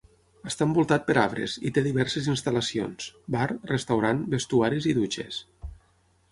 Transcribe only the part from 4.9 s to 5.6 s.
i dutxes.